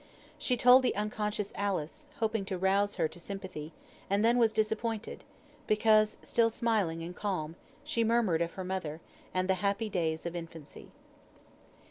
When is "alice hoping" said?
1.55-2.43